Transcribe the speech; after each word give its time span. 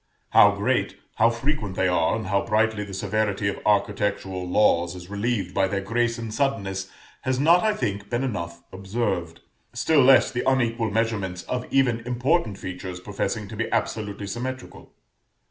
How 0.31 0.55
great, 0.55 0.97
how 1.17 1.29
frequent 1.29 1.75
they 1.75 1.87
are, 1.87 2.15
and 2.15 2.25
how 2.25 2.43
brightly 2.43 2.83
the 2.83 2.91
severity 2.91 3.47
of 3.47 3.59
architectural 3.67 4.49
law 4.49 4.85
is 4.87 5.11
relieved 5.11 5.53
by 5.53 5.67
their 5.67 5.79
grace 5.81 6.17
and 6.17 6.33
suddenness, 6.33 6.89
has 7.21 7.39
not, 7.39 7.61
I 7.61 7.75
think, 7.75 8.09
been 8.09 8.23
enough 8.23 8.63
observed; 8.73 9.41
still 9.73 10.01
less, 10.01 10.31
the 10.31 10.41
unequal 10.49 10.89
measurements 10.89 11.43
of 11.43 11.67
even 11.69 11.99
important 11.99 12.57
features 12.57 12.99
professing 12.99 13.47
to 13.49 13.55
be 13.55 13.71
absolutely 13.71 14.25
symmetrical. 14.25 14.91